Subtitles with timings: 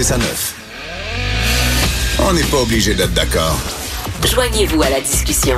[0.00, 0.56] C'est ça neuf.
[2.18, 3.56] On n'est pas obligé d'être d'accord.
[4.26, 5.56] Joignez-vous à la discussion.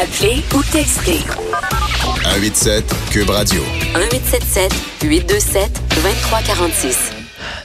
[0.00, 1.18] Appelez ou textez
[2.22, 3.60] 187 Cube Radio.
[3.96, 4.72] 1877
[5.02, 7.10] 827 2346.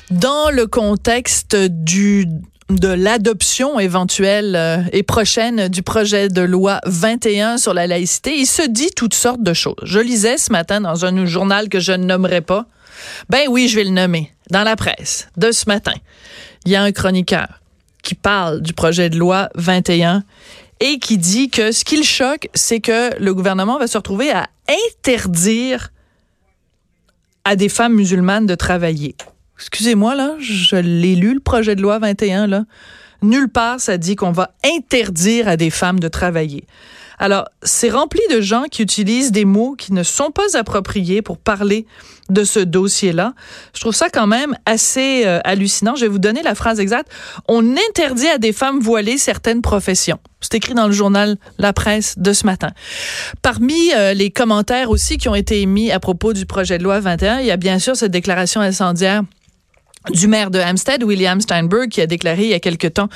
[0.10, 2.26] Dans le contexte du
[2.72, 8.48] de l'adoption éventuelle euh, et prochaine du projet de loi 21 sur la laïcité, il
[8.48, 9.76] se dit toutes sortes de choses.
[9.84, 12.66] Je lisais ce matin dans un journal que je ne nommerai pas.
[13.30, 14.32] Ben oui, je vais le nommer.
[14.50, 15.94] Dans la presse de ce matin,
[16.66, 17.62] il y a un chroniqueur
[18.04, 20.24] qui parle du projet de loi 21
[20.80, 24.32] et qui dit que ce qui le choque, c'est que le gouvernement va se retrouver
[24.32, 25.92] à interdire
[27.44, 29.16] à des femmes musulmanes de travailler.
[29.58, 32.66] Excusez-moi, là, je l'ai lu, le projet de loi 21, là.
[33.24, 36.66] Nulle part, ça dit qu'on va interdire à des femmes de travailler.
[37.18, 41.38] Alors, c'est rempli de gens qui utilisent des mots qui ne sont pas appropriés pour
[41.38, 41.86] parler
[42.30, 43.34] de ce dossier-là.
[43.74, 45.96] Je trouve ça quand même assez euh, hallucinant.
[45.96, 47.10] Je vais vous donner la phrase exacte.
[47.48, 50.20] On interdit à des femmes voilées certaines professions.
[50.42, 52.70] C'est écrit dans le journal La Presse de ce matin.
[53.42, 57.00] Parmi euh, les commentaires aussi qui ont été émis à propos du projet de loi
[57.00, 59.24] 21, il y a bien sûr cette déclaration incendiaire
[60.12, 63.10] du maire de Hampstead, William Steinberg, qui a déclaré il y a quelque temps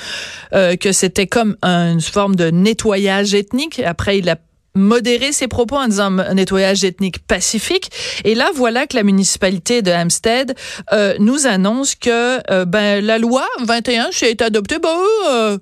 [0.54, 3.80] euh, que c'était comme une forme de nettoyage ethnique.
[3.80, 4.36] Après, il a
[4.74, 7.90] modéré ses propos en disant un nettoyage ethnique pacifique.
[8.24, 10.54] Et là, voilà que la municipalité de Hampstead
[10.92, 14.78] euh, nous annonce que euh, ben la loi 21 a été adoptée.
[14.78, 15.58] Ben,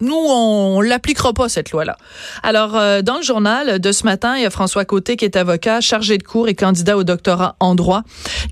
[0.00, 1.96] nous, on, l'appliquera pas cette loi-là.
[2.42, 5.36] Alors, euh, dans le journal de ce matin, il y a François Côté qui est
[5.36, 8.02] avocat, chargé de cours et candidat au doctorat en droit,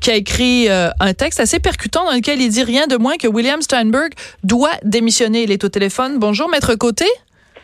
[0.01, 3.17] qui a écrit euh, un texte assez percutant dans lequel il dit rien de moins
[3.17, 4.13] que William Steinberg
[4.45, 5.43] doit démissionner.
[5.43, 6.19] Il est au téléphone.
[6.19, 7.07] Bonjour, maître Côté.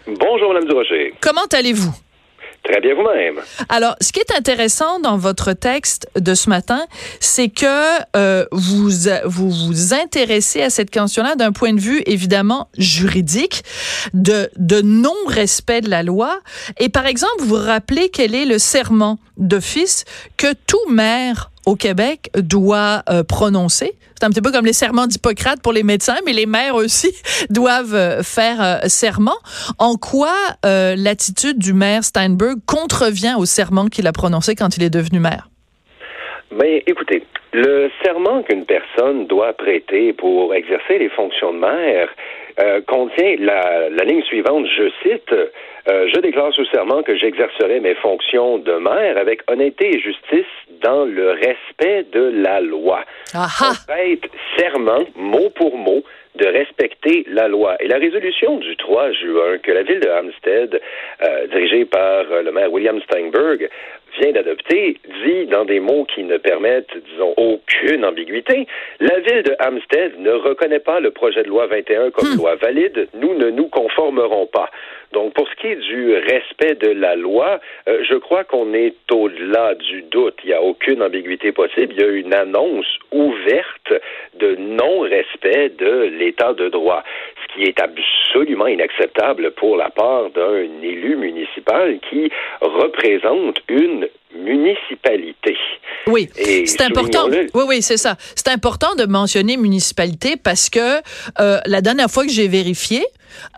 [0.07, 1.15] Bonjour, Madame Durocher.
[1.21, 1.93] Comment allez-vous?
[2.69, 3.41] Très bien vous-même.
[3.71, 6.85] Alors, ce qui est intéressant dans votre texte de ce matin,
[7.19, 7.65] c'est que
[8.15, 8.91] euh, vous,
[9.25, 13.65] vous vous intéressez à cette question-là d'un point de vue évidemment juridique,
[14.13, 16.41] de, de non-respect de la loi.
[16.79, 20.05] Et par exemple, vous vous rappelez quel est le serment d'office
[20.37, 23.93] que tout maire au Québec doit euh, prononcer.
[24.19, 27.13] C'est un petit peu comme les serments d'Hippocrate pour les médecins, mais les maires aussi
[27.51, 29.39] doivent euh, faire euh, serment.
[29.79, 30.35] En quoi
[30.65, 35.21] euh, l'attitude du maire Steinberg contrevient au serment qu'il a prononcé quand il est devenu
[35.21, 35.49] maire?
[36.51, 42.09] Mais écoutez, le serment qu'une personne doit prêter pour exercer les fonctions de maire
[42.89, 45.33] contient la, ligne suivante, je cite,
[45.89, 50.45] euh, je déclare sous serment que j'exercerai mes fonctions de maire avec honnêteté et justice
[50.83, 53.05] dans le respect de la loi.
[53.35, 53.73] Aha.
[53.73, 56.03] On prête serment, mot pour mot,
[56.37, 57.77] de respecter la loi.
[57.81, 60.81] Et la résolution du 3 juin que la ville de Hampstead,
[61.23, 63.69] euh, dirigée par le maire William Steinberg,
[64.21, 68.67] vient d'adopter dit dans des mots qui ne permettent, disons, aucune ambiguïté,
[69.01, 73.09] la ville de Hampstead ne reconnaît pas le projet de loi 21 comme loi valide.
[73.15, 74.71] Nous ne nous conformerons pas.
[75.13, 78.95] Donc, pour ce qui est du respect de la loi, euh, je crois qu'on est
[79.11, 80.35] au-delà du doute.
[80.45, 81.95] Il n'y a aucune ambiguïté possible.
[81.97, 83.95] Il y a une annonce ouverte
[84.35, 87.03] de non-respect de l'état de droit,
[87.43, 92.31] ce qui est absolument inacceptable pour la part d'un élu municipal qui
[92.61, 95.57] représente une municipalité.
[96.07, 97.29] Oui, c'est important.
[97.29, 98.17] Oui, oui, c'est ça.
[98.35, 101.01] C'est important de mentionner municipalité parce que
[101.41, 103.05] euh, la dernière fois que j'ai vérifié,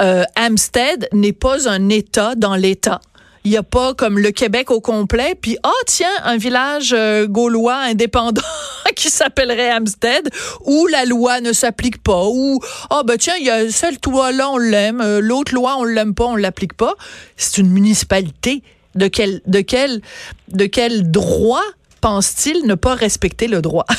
[0.01, 3.01] euh, Hampstead n'est pas un État dans l'État.
[3.45, 7.27] Il n'y a pas comme le Québec au complet, puis ah tiens, un village euh,
[7.27, 8.43] gaulois indépendant
[8.97, 10.29] qui s'appellerait Hampstead,
[10.67, 14.51] où la loi ne s'applique pas, ou ah ben tiens, il y a cette loi-là,
[14.51, 16.95] on l'aime, euh, l'autre loi, on l'aime pas, on l'applique pas.
[17.37, 18.63] C'est une municipalité.
[18.95, 20.01] De quel, de quel,
[20.49, 21.65] de quel droit
[22.03, 23.85] pense-t-il ne pas respecter le droit?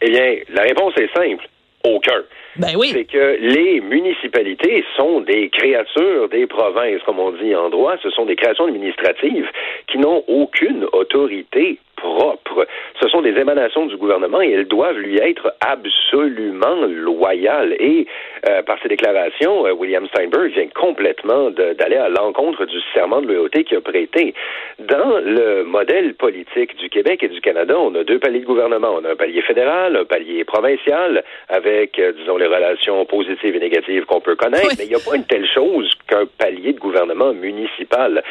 [0.00, 1.44] Eh bien, la réponse est simple.
[1.82, 2.22] Aucun.
[2.56, 2.90] Ben oui.
[2.92, 7.96] C'est que les municipalités sont des créatures des provinces, comme on dit en droit.
[8.02, 9.48] Ce sont des créations administratives
[9.86, 12.66] qui n'ont aucune autorité propres.
[13.00, 17.74] Ce sont des émanations du gouvernement et elles doivent lui être absolument loyales.
[17.78, 18.06] Et
[18.48, 23.26] euh, par ses déclarations, euh, William Steinberg vient complètement d'aller à l'encontre du serment de
[23.26, 24.34] loyauté qu'il a prêté.
[24.78, 28.98] Dans le modèle politique du Québec et du Canada, on a deux paliers de gouvernement.
[29.00, 33.60] On a un palier fédéral, un palier provincial, avec, euh, disons, les relations positives et
[33.60, 36.78] négatives qu'on peut connaître, mais il n'y a pas une telle chose qu'un palier de
[36.78, 38.22] gouvernement municipal.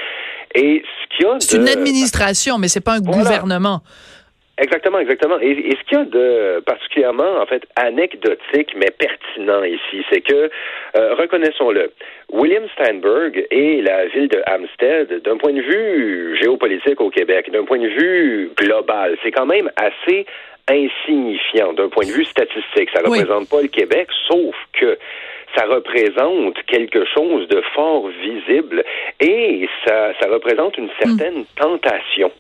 [0.55, 3.81] Et ce qu'il y a C'est une administration, mais c'est pas un gouvernement.
[4.59, 5.39] Exactement, exactement.
[5.39, 10.49] Et, ce qu'il y a de particulièrement, en fait, anecdotique, mais pertinent ici, c'est que,
[10.97, 11.91] euh, reconnaissons-le,
[12.31, 17.65] William Steinberg et la ville de Hampstead, d'un point de vue géopolitique au Québec, d'un
[17.65, 20.25] point de vue global, c'est quand même assez
[20.69, 22.89] insignifiant d'un point de vue statistique.
[22.93, 24.97] Ça ne représente pas le Québec, sauf que
[25.55, 28.83] ça représente quelque chose de fort visible
[29.19, 32.31] et ça, ça représente une certaine tentation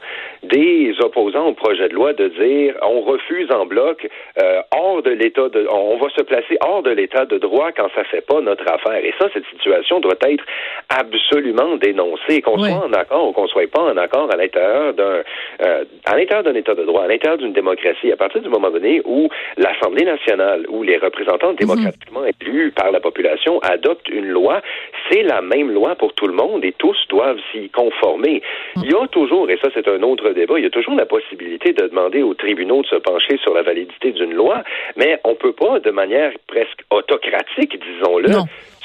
[0.43, 4.07] des opposants au projet de loi de dire on refuse en bloc
[4.41, 7.87] euh, hors de l'état de on va se placer hors de l'état de droit quand
[7.95, 9.03] ça fait pas notre affaire.
[9.03, 10.43] Et ça cette situation doit être
[10.89, 12.41] absolument dénoncée.
[12.41, 15.23] Qu'on soit en accord ou qu'on soit pas en accord à l'intérieur d'un
[15.61, 18.69] euh, à l'intérieur d'un état de droit à l'intérieur d'une démocratie à partir du moment
[18.69, 21.57] donné où l'Assemblée nationale ou les représentants mhm.
[21.57, 24.61] démocratiquement élus par la population adoptent une loi
[25.09, 28.41] c'est la même loi pour tout le monde et tous doivent s'y conformer
[28.75, 28.83] mhm.
[28.83, 31.05] il y a toujours et ça c'est un autre débat, il y a toujours la
[31.05, 34.63] possibilité de demander aux tribunaux de se pencher sur la validité d'une loi,
[34.95, 38.29] mais on ne peut pas, de manière presque autocratique, disons-le,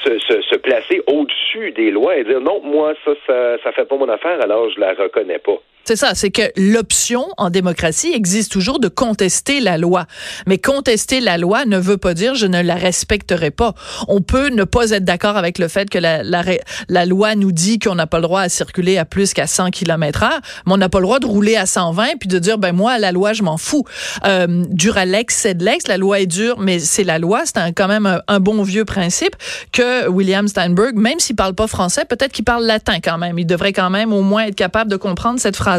[0.03, 3.95] se, se, placer au-dessus des lois et dire non, moi, ça, ça, ça fait pas
[3.95, 5.59] mon affaire, alors je la reconnais pas.
[5.85, 10.05] C'est ça, c'est que l'option en démocratie existe toujours de contester la loi.
[10.47, 13.73] Mais contester la loi ne veut pas dire je ne la respecterai pas.
[14.07, 17.95] On peut ne pas être d'accord avec le fait que la, loi nous dit qu'on
[17.95, 20.87] n'a pas le droit à circuler à plus qu'à 100 km heure, mais on n'a
[20.87, 23.43] pas le droit de rouler à 120 puis de dire ben moi la loi je
[23.43, 23.83] m'en fous.
[24.25, 27.89] Euh, Duralex c'est de l'ex, la loi est dure mais c'est la loi, c'est quand
[27.89, 29.35] même un, un, bon vieux principe
[29.73, 33.37] que William Steinberg, même s'il parle pas français, peut-être qu'il parle latin quand même.
[33.37, 35.72] Il devrait quand même au moins être capable de comprendre cette phrase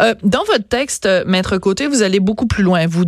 [0.00, 2.86] euh, dans votre texte, euh, Maître Côté, vous allez beaucoup plus loin.
[2.86, 3.04] Vous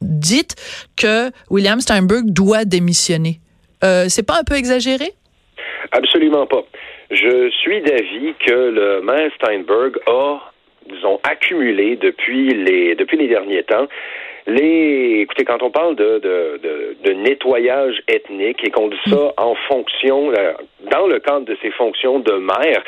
[0.00, 0.54] dites
[0.96, 3.40] que William Steinberg doit démissionner.
[3.84, 5.10] Euh, c'est pas un peu exagéré?
[5.92, 6.62] Absolument pas.
[7.10, 10.38] Je suis d'avis que le maire Steinberg a,
[10.88, 13.88] disons, accumulé depuis les, depuis les derniers temps
[14.46, 19.32] les, écoutez, quand on parle de, de, de, de nettoyage ethnique et qu'on dit ça
[19.36, 20.32] en fonction,
[20.90, 22.82] dans le cadre de ses fonctions de maire,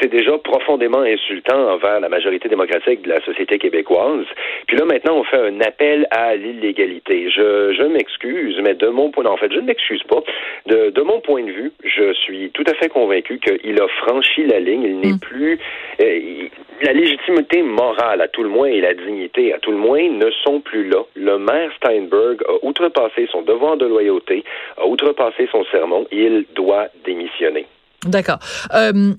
[0.00, 4.26] c'est déjà profondément insultant envers la majorité démocratique de la société québécoise.
[4.66, 7.30] Puis là, maintenant, on fait un appel à l'illégalité.
[7.30, 10.22] Je, je m'excuse, mais de mon point, en fait, je ne m'excuse pas.
[10.66, 14.44] De, de mon point de vue, je suis tout à fait convaincu qu'il a franchi
[14.46, 14.82] la ligne.
[14.82, 15.20] Il n'est mm.
[15.20, 15.58] plus
[16.00, 16.48] euh,
[16.82, 20.30] la légitimité morale, à tout le moins, et la dignité, à tout le moins, ne
[20.44, 21.02] sont plus là.
[21.14, 24.44] Le maire Steinberg a outrepassé son devoir de loyauté,
[24.76, 26.06] a outrepassé son sermon.
[26.12, 27.66] Il doit démissionner.
[28.06, 28.38] D'accord.
[28.74, 29.14] Euh,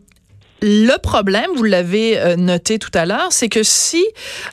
[0.62, 4.04] le problème, vous l'avez euh, noté tout à l'heure, c'est que si,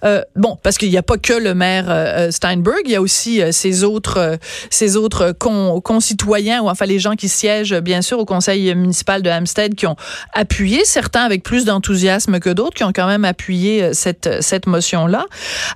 [0.04, 3.00] euh, bon, parce qu'il n'y a pas que le maire euh, Steinberg, il y a
[3.00, 4.38] aussi ses autres,
[4.70, 9.30] ses autres concitoyens ou enfin les gens qui siègent bien sûr au conseil municipal de
[9.30, 9.96] Hampstead qui ont
[10.32, 15.06] appuyé, certains avec plus d'enthousiasme que d'autres, qui ont quand même appuyé cette cette motion
[15.06, 15.26] là.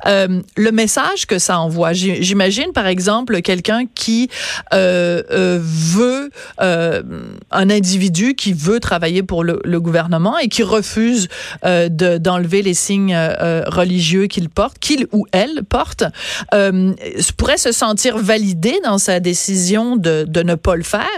[0.07, 4.29] le message que ça envoie, j'imagine par exemple quelqu'un qui
[4.73, 11.29] veut un individu qui veut travailler pour le, le gouvernement et qui refuse
[11.65, 16.05] euh, d'enlever les signes euh, religieux qu'il porte, qu'il ou elle porte,
[16.55, 16.93] euh,
[17.37, 21.09] pourrait se sentir validé dans sa décision de, de ne pas le faire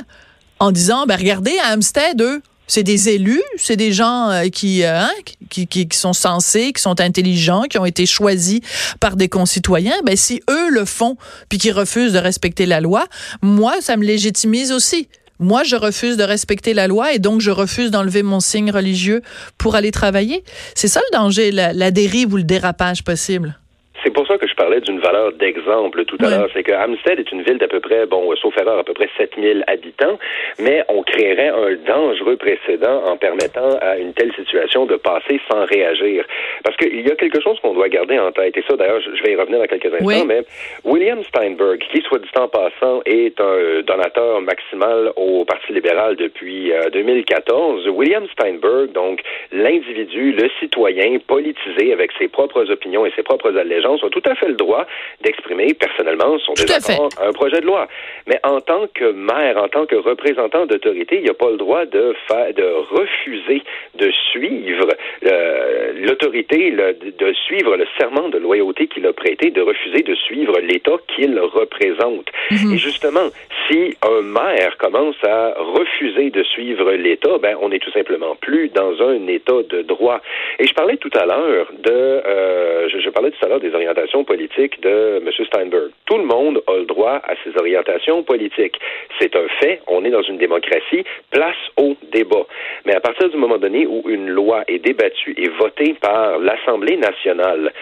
[0.60, 4.84] en disant, ben regardez, à Hampstead, eux, c'est des élus, c'est des gens euh, qui,
[4.84, 5.10] hein,
[5.50, 8.60] qui, qui, qui, sont censés, qui sont intelligents, qui ont été choisis
[9.00, 9.96] par des concitoyens.
[10.04, 11.16] Ben si eux le font
[11.48, 13.04] puis qu'ils refusent de respecter la loi,
[13.42, 15.08] moi ça me légitimise aussi.
[15.42, 19.22] Moi, je refuse de respecter la loi et donc je refuse d'enlever mon signe religieux
[19.58, 20.44] pour aller travailler.
[20.74, 23.58] C'est ça le danger, la, la dérive ou le dérapage possible?
[24.02, 26.48] C'est pour ça que je parlais d'une valeur d'exemple tout à l'heure.
[26.52, 29.64] C'est que est une ville d'à peu près, bon, sauf erreur, à peu près 7000
[29.66, 30.18] habitants,
[30.58, 35.64] mais on créerait un dangereux précédent en permettant à une telle situation de passer sans
[35.66, 36.24] réagir.
[36.64, 39.22] Parce qu'il y a quelque chose qu'on doit garder en tête, et ça, d'ailleurs, je
[39.22, 40.42] vais y revenir dans quelques instants, mais
[40.84, 46.72] William Steinberg, qui, soit dit en passant, est un donateur maximal au Parti libéral depuis
[46.92, 49.20] 2014, euh, William Steinberg, donc
[49.52, 54.34] l'individu, le citoyen politisé avec ses propres opinions et ses propres allégeances, ont tout à
[54.34, 54.86] fait le droit
[55.22, 57.88] d'exprimer personnellement son désaccord à un projet de loi.
[58.26, 61.56] Mais en tant que maire, en tant que représentant d'autorité, il n'y a pas le
[61.56, 63.62] droit de faire, de refuser
[63.94, 64.88] de suivre
[65.26, 70.58] euh, l'autorité, de suivre le serment de loyauté qu'il a prêté, de refuser de suivre
[70.60, 72.28] l'État qu'il représente.
[72.50, 72.74] Mhm.
[72.74, 73.28] Et justement,
[73.68, 78.68] si un maire commence à refuser de suivre l'État, ben on n'est tout simplement plus
[78.68, 80.20] dans un État de droit.
[80.58, 83.74] Et je parlais tout à l'heure de, euh, je, je, parlais tout à l'heure des
[83.82, 85.46] orientations politiques de M.
[85.46, 85.90] Steinberg.
[86.06, 88.78] Tout le monde a le droit à ses orientations politiques.
[89.18, 89.80] C'est un fait.
[89.86, 91.04] On est dans une démocratie.
[91.30, 92.46] Place au débat.
[92.84, 96.96] Mais à partir du moment donné où une loi est débattue et votée par l'Assemblée
[96.96, 97.72] nationale,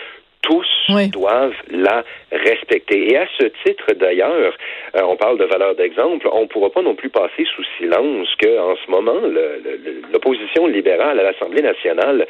[0.43, 0.67] tous
[1.13, 2.03] doivent la
[2.33, 3.13] respecter.
[3.13, 4.55] Et à ce titre, d'ailleurs,
[4.97, 8.29] euh, on parle de valeur d'exemple, on ne pourra pas non plus passer sous silence
[8.43, 9.21] qu'en ce moment,
[10.13, 12.27] l'opposition libérale à l'Assemblée nationale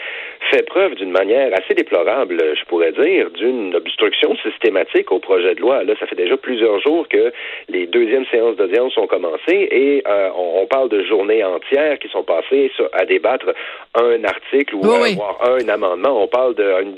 [0.50, 5.60] fait preuve d'une manière assez déplorable, je pourrais dire, d'une obstruction systématique au projet de
[5.60, 5.84] loi.
[5.84, 7.32] Là, ça fait déjà plusieurs jours que
[7.68, 12.22] les deuxièmes séances d'audience ont commencé et euh, on, parle de journées entières qui sont
[12.22, 13.46] passées à débattre
[13.94, 16.22] un article ou à avoir un amendement.
[16.22, 16.94] On parle d'une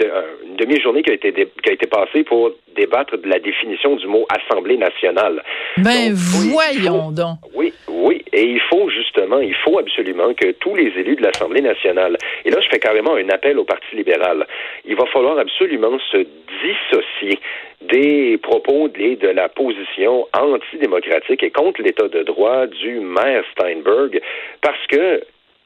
[0.57, 4.27] demi-journée qui a été qui a été passée pour débattre de la définition du mot
[4.29, 5.43] Assemblée nationale.
[5.79, 7.39] Ben voyons donc.
[7.55, 11.61] Oui, oui, et il faut justement, il faut absolument que tous les élus de l'Assemblée
[11.61, 14.47] nationale, et là je fais carrément un appel au Parti libéral,
[14.85, 16.19] il va falloir absolument se
[16.63, 17.39] dissocier
[17.83, 24.21] des propos de, de la position antidémocratique et contre l'État de droit du maire Steinberg,
[24.61, 25.23] parce que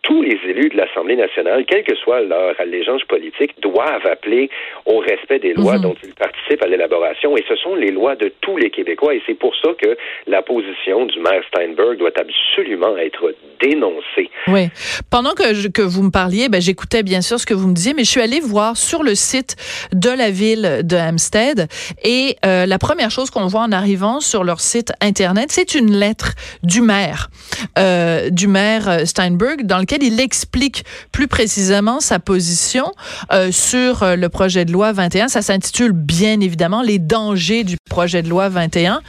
[0.06, 4.48] tous les élus de l'Assemblée nationale, quelle que soit leur allégeance politique, doivent appeler
[4.84, 5.82] au respect des lois mhm.
[5.82, 7.36] dont ils participent à l'élaboration.
[7.36, 9.14] Et ce sont les lois de tous les Québécois.
[9.14, 9.96] Et c'est pour ça que
[10.28, 14.30] la position du maire Steinberg doit absolument être dénoncée.
[14.46, 14.68] Oui.
[15.10, 17.92] Pendant que, que vous me parliez, ben, j'écoutais bien sûr ce que vous me disiez,
[17.92, 19.56] mais je suis allée voir sur le site
[19.92, 21.66] de la ville de Hampstead.
[22.04, 25.90] Et euh, la première chose qu'on voit en arrivant sur leur site Internet, c'est une
[25.90, 27.28] lettre du maire,
[27.76, 32.92] euh, du maire Steinberg, dans lequel il explique plus précisément sa position
[33.32, 35.28] euh, sur euh, le projet de loi 21.
[35.28, 39.00] Ça s'intitule bien évidemment Les dangers du projet de loi 21.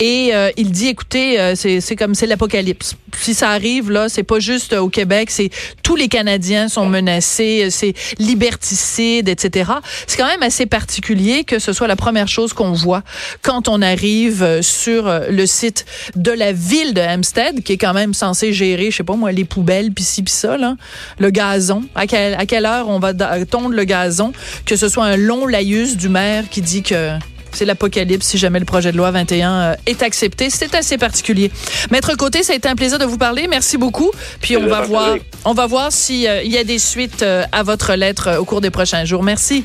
[0.00, 2.96] Et euh, il dit, écoutez, c'est comme c'est l'apocalypse.
[3.18, 5.50] Si ça arrive, là, c'est pas juste au Québec, c'est
[5.82, 9.70] tous les Canadiens sont menacés, c'est liberticide, etc.
[10.06, 13.02] C'est quand même assez particulier que ce soit la première chose qu'on voit
[13.42, 15.84] quand on arrive sur le site
[16.16, 19.32] de la ville de Hampstead, qui est quand même censé gérer, je sais pas moi,
[19.32, 20.76] les poubelles, puis si, ça, là,
[21.18, 21.82] le gazon.
[21.94, 24.32] À, à quelle heure on va tondre le gazon?
[24.66, 27.12] Que ce soit un long laïus du maire qui dit que
[27.52, 30.50] c'est l'apocalypse si jamais le projet de loi 21 euh, est accepté.
[30.50, 31.50] C'est assez particulier.
[31.90, 33.46] Maître Côté, ça a été un plaisir de vous parler.
[33.48, 34.10] Merci beaucoup.
[34.40, 37.62] Puis on va voir, on va voir s'il euh, y a des suites euh, à
[37.62, 39.22] votre lettre au cours des prochains jours.
[39.22, 39.64] Merci.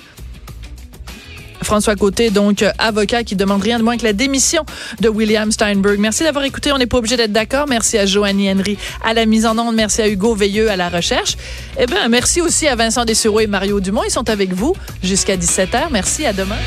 [1.68, 4.66] François Côté, donc avocat qui demande rien de moins que la démission
[5.02, 6.00] de William Steinberg.
[6.00, 6.72] Merci d'avoir écouté.
[6.72, 7.68] On n'est pas obligé d'être d'accord.
[7.68, 9.76] Merci à Joannie Henry à la mise en onde.
[9.76, 11.36] Merci à Hugo Veilleux à la recherche.
[11.78, 14.04] Eh bien, merci aussi à Vincent Dessureau et Mario Dumont.
[14.06, 15.88] Ils sont avec vous jusqu'à 17h.
[15.92, 16.26] Merci.
[16.26, 16.58] À demain.